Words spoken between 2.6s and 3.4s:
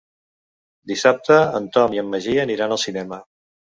al cinema.